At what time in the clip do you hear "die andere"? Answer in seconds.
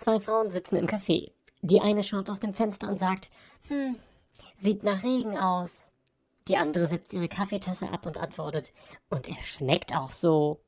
6.48-6.86